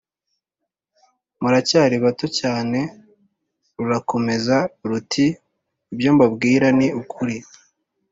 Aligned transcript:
muracyari 1.41 1.95
bato 2.03 2.25
cyane!» 2.39 2.79
rurakomeza 3.77 4.55
ruti 4.89 5.25
«ibyo 5.93 6.09
mbabwira 6.15 6.67
ni 6.77 6.87
ukuli, 7.01 7.37